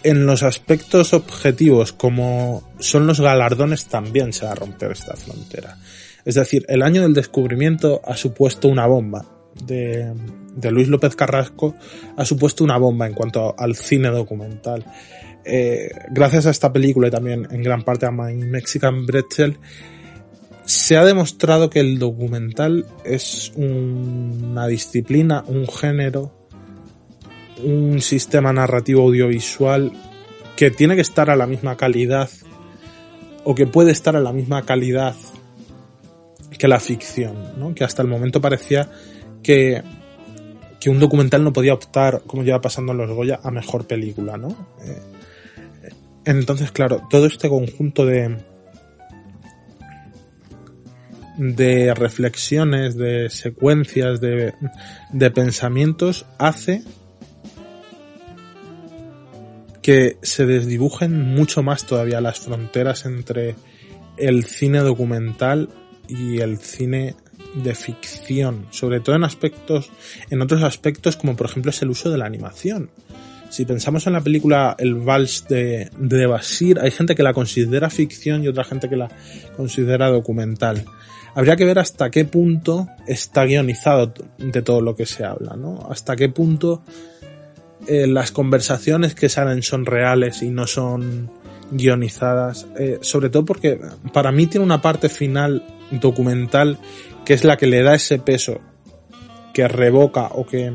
[0.03, 5.77] en los aspectos objetivos como son los galardones también se va a romper esta frontera.
[6.25, 9.25] Es decir, el año del descubrimiento ha supuesto una bomba.
[9.65, 10.13] De,
[10.71, 11.75] Luis López Carrasco
[12.17, 14.85] ha supuesto una bomba en cuanto al cine documental.
[15.43, 19.57] Eh, gracias a esta película y también en gran parte a My Mexican Bretzel,
[20.65, 26.31] se ha demostrado que el documental es una disciplina, un género,
[27.63, 29.91] un sistema narrativo audiovisual
[30.55, 32.29] que tiene que estar a la misma calidad
[33.43, 35.15] o que puede estar a la misma calidad
[36.57, 37.73] que la ficción, ¿no?
[37.73, 38.89] Que hasta el momento parecía
[39.41, 39.81] que,
[40.79, 44.37] que un documental no podía optar, como lleva pasando en los Goya, a mejor película,
[44.37, 44.49] ¿no?
[44.83, 45.01] Eh,
[46.25, 48.37] entonces, claro, todo este conjunto de,
[51.37, 54.53] de reflexiones, de secuencias, de,
[55.11, 56.83] de pensamientos, hace
[59.81, 63.55] que se desdibujen mucho más todavía las fronteras entre
[64.17, 65.69] el cine documental
[66.11, 67.15] y el cine
[67.55, 69.89] de ficción, sobre todo en aspectos,
[70.29, 72.89] en otros aspectos como por ejemplo es el uso de la animación.
[73.49, 77.89] Si pensamos en la película El Vals de, de Basir, hay gente que la considera
[77.89, 79.09] ficción y otra gente que la
[79.57, 80.85] considera documental.
[81.35, 85.85] Habría que ver hasta qué punto está guionizado de todo lo que se habla, ¿no?
[85.89, 86.83] Hasta qué punto
[87.87, 91.29] eh, las conversaciones que salen son reales y no son
[91.71, 92.67] guionizadas.
[92.77, 93.79] Eh, sobre todo porque
[94.13, 96.77] para mí tiene una parte final documental
[97.25, 98.59] que es la que le da ese peso
[99.53, 100.71] que revoca o que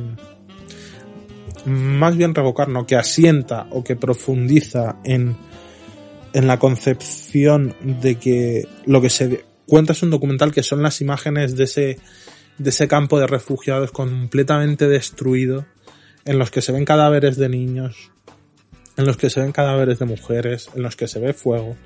[1.64, 5.37] más bien revocar, no, que asienta o que profundiza en,
[6.32, 11.00] en la concepción de que lo que se cuenta es un documental que son las
[11.00, 11.98] imágenes de ese,
[12.59, 15.66] de ese campo de refugiados completamente destruido,
[16.24, 18.11] en los que se ven cadáveres de niños,
[18.96, 21.76] en los que se ven cadáveres de mujeres, en los que se ve fuego,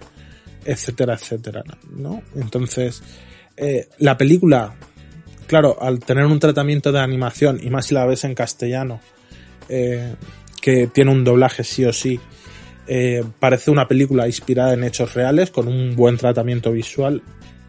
[0.64, 2.22] etcétera, etcétera, ¿no?
[2.34, 3.02] Entonces,
[3.56, 4.74] eh, la película,
[5.46, 9.00] claro, al tener un tratamiento de animación, y más si la ves en castellano,
[9.68, 10.14] eh,
[10.60, 12.20] que tiene un doblaje sí o sí,
[12.86, 17.22] eh, parece una película inspirada en hechos reales, con un buen tratamiento visual,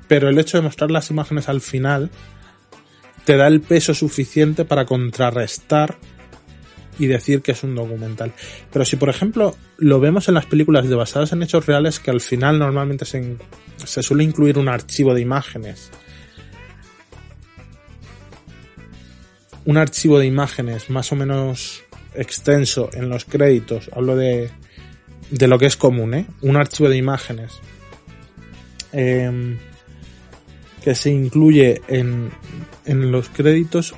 [0.07, 2.09] pero el hecho de mostrar las imágenes al final
[3.23, 5.97] te da el peso suficiente para contrarrestar
[7.01, 8.31] y decir que es un documental.
[8.71, 12.11] Pero si por ejemplo lo vemos en las películas de basadas en hechos reales, que
[12.11, 13.37] al final normalmente se,
[13.77, 15.89] se suele incluir un archivo de imágenes.
[19.65, 21.83] Un archivo de imágenes más o menos
[22.13, 24.51] extenso en los créditos, hablo de,
[25.31, 26.27] de lo que es común, ¿eh?
[26.41, 27.53] Un archivo de imágenes
[28.91, 29.57] em,
[30.83, 32.29] que se incluye en,
[32.85, 33.95] en los créditos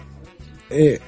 [0.70, 1.00] eh,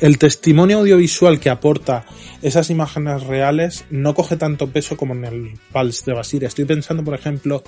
[0.00, 2.04] el testimonio audiovisual que aporta
[2.42, 6.44] esas imágenes reales no coge tanto peso como en el Pulse de Basir.
[6.44, 7.62] Estoy pensando, por ejemplo,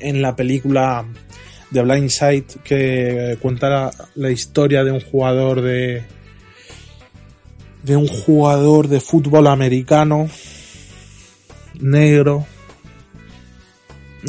[0.00, 1.06] en la película
[1.70, 6.02] de Blind Sight que cuenta la, historia de un jugador de
[7.82, 10.28] de un jugador de fútbol americano
[11.80, 12.46] negro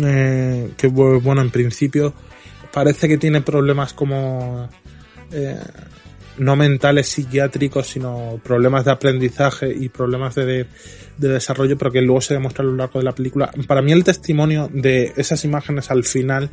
[0.03, 2.13] eh, que bueno en principio
[2.71, 4.69] parece que tiene problemas como
[5.31, 5.59] eh,
[6.39, 10.65] no mentales psiquiátricos, sino problemas de aprendizaje y problemas de,
[11.17, 13.51] desarrollo, pero que luego se demuestra a lo largo de la película.
[13.67, 16.49] Para mí el testimonio de esas imágenes al final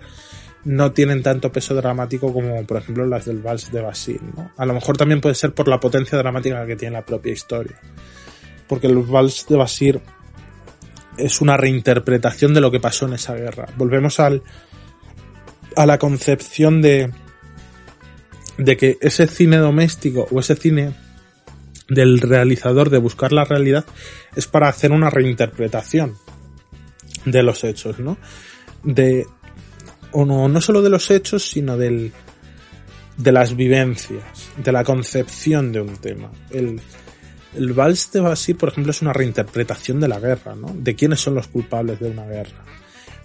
[0.64, 4.20] no tienen tanto peso dramático como, por ejemplo, las del Vals de Basir.
[4.22, 4.50] ¿no?
[4.56, 7.76] A lo mejor también puede ser por la potencia dramática que tiene la propia historia.
[8.66, 10.00] Porque el Vals de Basir
[11.16, 13.66] es una reinterpretación de lo que pasó en esa guerra.
[13.76, 14.42] Volvemos al,
[15.76, 17.12] a la concepción de,
[18.58, 20.94] de que ese cine doméstico o ese cine
[21.88, 23.84] del realizador de buscar la realidad
[24.34, 26.16] es para hacer una reinterpretación
[27.24, 28.18] de los hechos, ¿no?
[28.82, 29.26] De,
[30.12, 32.12] o no, no solo de los hechos, sino del,
[33.16, 34.24] de las vivencias,
[34.56, 36.30] de la concepción de un tema.
[36.50, 36.80] El,
[37.56, 40.74] el Vals de Basir, por ejemplo, es una reinterpretación de la guerra, ¿no?
[40.74, 42.64] De quiénes son los culpables de una guerra.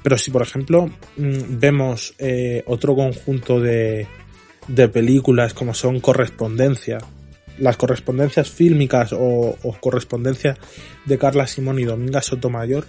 [0.03, 4.07] Pero si, por ejemplo, mm, vemos eh, otro conjunto de,
[4.67, 6.99] de películas como son Correspondencia,
[7.57, 10.57] las correspondencias fílmicas o, o correspondencia
[11.05, 12.85] de Carla Simón y Dominga Sotomayor,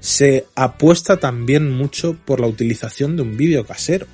[0.00, 4.06] se apuesta también mucho por la utilización de un vídeo casero.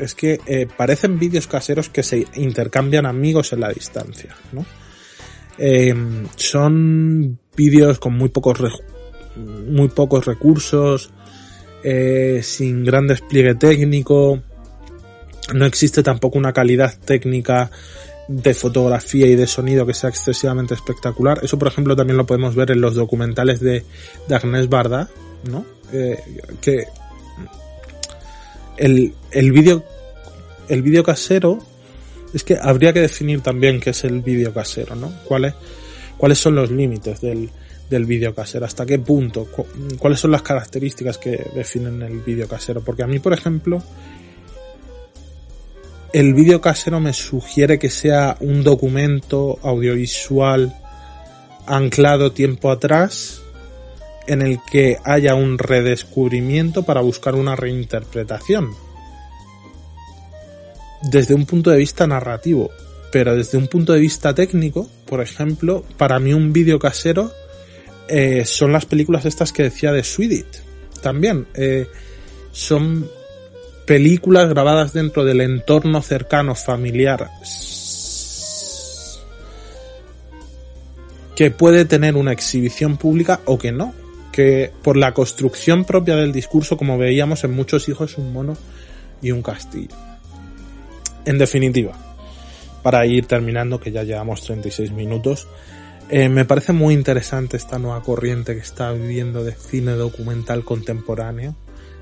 [0.00, 4.66] Es que eh, parecen vídeos caseros que se intercambian amigos en la distancia, ¿no?
[5.56, 5.94] Eh,
[6.36, 8.58] son vídeos con muy pocos
[9.36, 11.10] muy pocos recursos,
[11.84, 14.42] eh, sin gran despliegue técnico,
[15.54, 17.70] no existe tampoco una calidad técnica
[18.28, 21.40] de fotografía y de sonido que sea excesivamente espectacular.
[21.42, 23.84] Eso, por ejemplo, también lo podemos ver en los documentales de,
[24.28, 25.08] de Agnès Barda,
[25.50, 25.64] ¿no?
[25.92, 26.18] Eh,
[26.60, 26.84] que
[28.76, 29.82] el, el vídeo
[30.68, 31.58] el vídeo casero
[32.34, 35.12] es que habría que definir también qué es el vídeo casero, ¿no?
[35.24, 35.54] ¿Cuáles,
[36.18, 37.48] cuáles son los límites del,
[37.88, 38.66] del vídeo casero?
[38.66, 39.48] ¿Hasta qué punto?
[39.98, 42.82] ¿Cuáles son las características que definen el vídeo casero?
[42.82, 43.82] Porque a mí, por ejemplo,
[46.12, 50.74] el vídeo casero me sugiere que sea un documento audiovisual
[51.66, 53.42] anclado tiempo atrás
[54.26, 58.70] en el que haya un redescubrimiento para buscar una reinterpretación.
[61.02, 62.70] Desde un punto de vista narrativo,
[63.12, 67.32] pero desde un punto de vista técnico, por ejemplo, para mí un vídeo casero
[68.08, 70.46] eh, son las películas estas que decía de Swedit.
[71.02, 71.86] También eh,
[72.52, 73.08] son
[73.88, 77.30] películas grabadas dentro del entorno cercano familiar
[81.34, 83.94] que puede tener una exhibición pública o que no,
[84.30, 88.58] que por la construcción propia del discurso, como veíamos en muchos hijos, un mono
[89.22, 89.96] y un castillo.
[91.24, 91.92] En definitiva,
[92.82, 95.48] para ir terminando, que ya llevamos 36 minutos,
[96.10, 101.56] eh, me parece muy interesante esta nueva corriente que está viviendo de cine documental contemporáneo,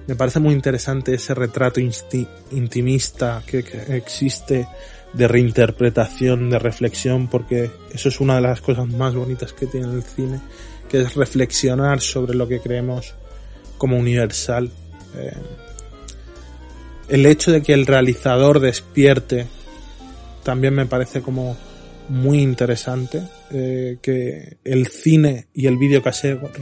[0.06, 4.68] me parece muy interesante ese retrato intimista que, existe
[5.12, 9.92] de reinterpretación, de reflexión, porque eso es una de las cosas más bonitas que tiene
[9.92, 10.40] el cine,
[10.88, 13.14] que es reflexionar sobre lo que creemos
[13.78, 14.70] como universal.
[15.16, 15.32] Eh,
[17.08, 19.46] el hecho de que el realizador despierte
[20.42, 21.56] también me parece como
[22.08, 26.52] muy interesante, eh, que el cine y el vídeo casero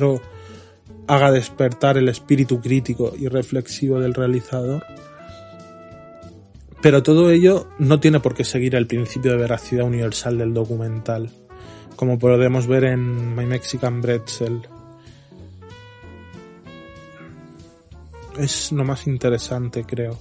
[1.07, 4.85] haga despertar el espíritu crítico y reflexivo del realizador.
[6.81, 11.31] Pero todo ello no tiene por qué seguir el principio de veracidad universal del documental,
[11.97, 14.69] como podemos ver en My Mexican Bretzel.
[18.39, 20.19] Es lo más interesante, creo.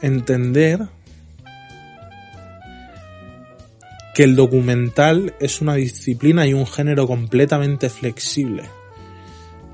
[0.00, 0.86] Entender
[4.14, 8.62] que el documental es una disciplina y un género completamente flexible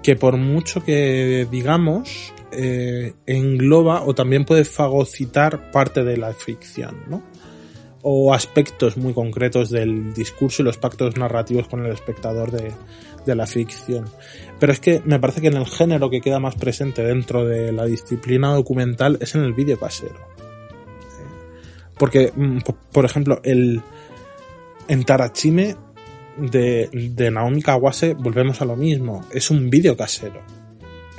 [0.02, 7.04] que por mucho que digamos, eh, engloba o también puede fagocitar parte de la ficción,
[7.08, 7.22] ¿no?
[8.02, 12.72] O aspectos muy concretos del discurso y los pactos narrativos con el espectador de,
[13.24, 14.06] de la ficción.
[14.58, 17.72] Pero es que me parece que en el género que queda más presente dentro de
[17.72, 20.32] la disciplina documental es en el vídeo casero.
[21.96, 22.58] Porque, mm,
[22.92, 23.80] por ejemplo, el,
[24.88, 25.76] en Tarachime
[26.38, 29.24] de, de Naomi Kawase volvemos a lo mismo.
[29.32, 30.42] Es un vídeo casero.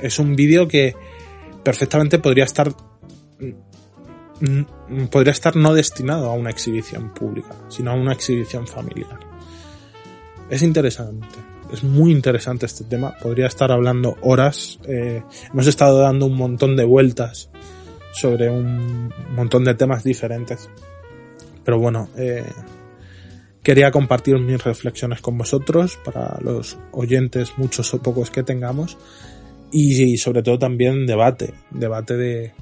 [0.00, 0.94] Es un vídeo que
[1.62, 2.72] perfectamente podría estar
[4.40, 9.18] mm, podría estar no destinado a una exhibición pública, sino a una exhibición familiar.
[10.50, 11.38] Es interesante,
[11.72, 13.14] es muy interesante este tema.
[13.22, 14.78] Podría estar hablando horas.
[14.86, 17.48] Eh, hemos estado dando un montón de vueltas
[18.12, 20.68] sobre un montón de temas diferentes.
[21.64, 22.44] Pero bueno, eh,
[23.64, 28.98] Quería compartir mis reflexiones con vosotros, para los oyentes, muchos o pocos que tengamos,
[29.72, 32.52] y, sobre todo también debate, debate de,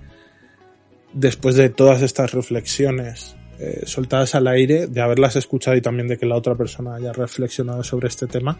[1.12, 6.18] después de todas estas reflexiones eh, soltadas al aire, de haberlas escuchado y también de
[6.18, 8.58] que la otra persona haya reflexionado sobre este tema,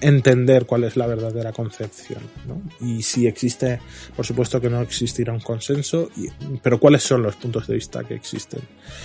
[0.00, 2.20] entender cuál es la verdadera concepción.
[2.46, 2.60] ¿no?
[2.84, 3.78] Y si existe,
[4.16, 6.10] por supuesto que no existirá un consenso,
[6.60, 8.60] pero cuáles son los puntos de vista que existen.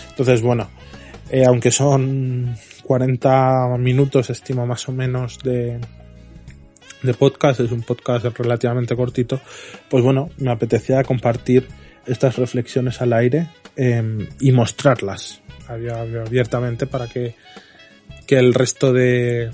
[0.10, 0.70] Entonces, bueno,
[1.30, 5.80] eh, aunque son 40 minutos, estimo más o menos, de,
[7.04, 9.40] de podcast, es un podcast relativamente cortito,
[9.90, 11.68] pues bueno, me apetecía compartir
[12.06, 17.36] estas reflexiones al aire em, y mostrarlas abiertamente para que,
[18.26, 19.52] que el resto de,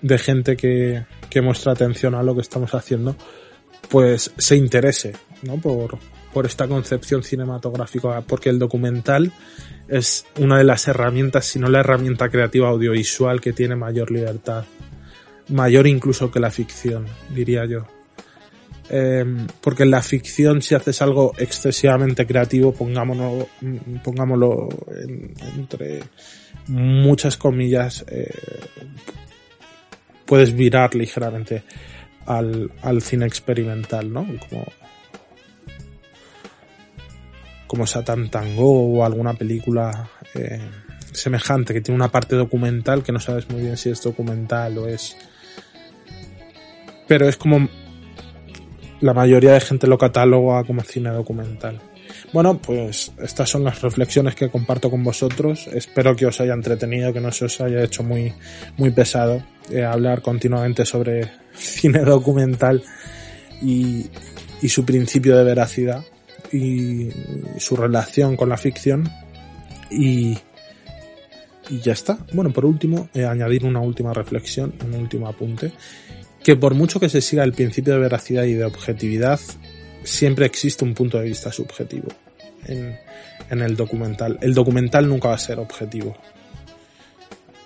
[0.00, 3.16] de gente que, que muestra atención a lo que estamos haciendo
[3.88, 5.56] pues se interese ¿no?
[5.58, 5.98] por,
[6.32, 9.32] por esta concepción cinematográfica, porque el documental
[9.88, 14.64] es una de las herramientas, si no la herramienta creativa audiovisual que tiene mayor libertad,
[15.48, 17.86] mayor incluso que la ficción, diría yo.
[18.88, 23.46] Em, porque en la ficción si haces algo excesivamente creativo, pongámonos,
[24.02, 24.68] pongámoslo
[25.56, 26.02] entre
[26.66, 28.28] muchas comillas, eh,
[30.26, 31.62] puedes virar ligeramente
[32.26, 34.26] al, al cine experimental, ¿no?
[34.48, 34.66] Como,
[37.72, 40.60] como Satan Tango o alguna película eh,
[41.10, 44.86] semejante que tiene una parte documental que no sabes muy bien si es documental o
[44.86, 45.16] es...
[47.08, 47.66] Pero es como
[49.00, 51.80] la mayoría de gente lo cataloga como cine documental.
[52.34, 55.66] Bueno, pues estas son las reflexiones que comparto con vosotros.
[55.68, 58.34] Espero que os haya entretenido, que no se os haya hecho muy,
[58.76, 62.82] muy pesado eh, hablar continuamente sobre cine documental
[63.62, 64.10] y,
[64.60, 66.04] y su principio de veracidad
[66.52, 67.10] y
[67.58, 69.08] su relación con la ficción.
[69.90, 70.38] Y,
[71.68, 72.18] y ya está.
[72.32, 75.72] Bueno, por último, eh, añadir una última reflexión, un último apunte,
[76.42, 79.40] que por mucho que se siga el principio de veracidad y de objetividad,
[80.04, 82.08] siempre existe un punto de vista subjetivo
[82.66, 82.96] en,
[83.50, 84.38] en el documental.
[84.40, 86.16] El documental nunca va a ser objetivo.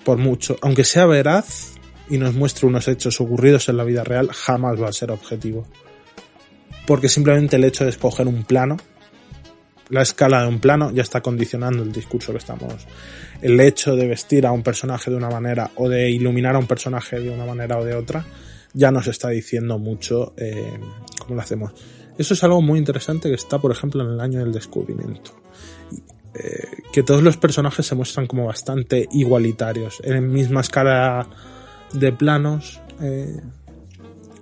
[0.04, 1.72] Por mucho, aunque sea veraz
[2.08, 5.66] y nos muestre unos hechos ocurridos en la vida real, jamás va a ser objetivo.
[6.86, 8.76] Porque simplemente el hecho de escoger un plano,
[9.88, 12.86] la escala de un plano, ya está condicionando el discurso que estamos.
[13.42, 16.66] El hecho de vestir a un personaje de una manera o de iluminar a un
[16.66, 18.24] personaje de una manera o de otra,
[18.72, 20.78] ya nos está diciendo mucho eh,
[21.18, 21.72] cómo lo hacemos.
[22.18, 25.32] Eso es algo muy interesante que está, por ejemplo, en el año del descubrimiento.
[26.34, 31.26] Eh, que todos los personajes se muestran como bastante igualitarios, en misma escala
[31.92, 32.80] de planos.
[33.00, 33.40] Eh,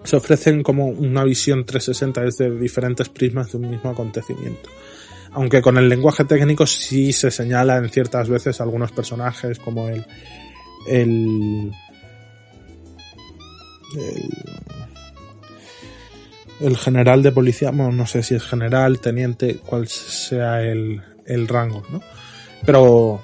[0.04, 4.68] se ofrecen como una visión 360 desde diferentes prismas de un mismo acontecimiento.
[5.32, 10.04] Aunque con el lenguaje técnico sí se señala en ciertas veces algunos personajes como el,
[10.86, 11.72] el,
[13.96, 14.30] el
[16.60, 21.48] el general de policía, bueno, no sé si es general, teniente, cuál sea el, el
[21.48, 22.00] rango, ¿no?
[22.64, 23.20] Pero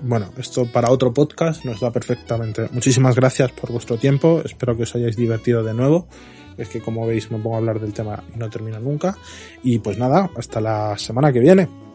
[0.00, 2.68] bueno, esto para otro podcast nos da perfectamente.
[2.72, 6.06] Muchísimas gracias por vuestro tiempo, espero que os hayáis divertido de nuevo.
[6.56, 9.16] Es que como veis me pongo a hablar del tema y no termina nunca.
[9.62, 11.87] Y pues nada, hasta la semana que viene.